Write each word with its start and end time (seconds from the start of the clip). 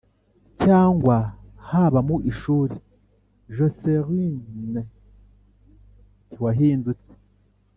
cyangwa 0.63 1.15
haba 1.69 1.99
mu 2.07 2.17
ishuri 2.31 2.75
joselyine 3.55 4.81
ntiwahindutse 6.27 7.11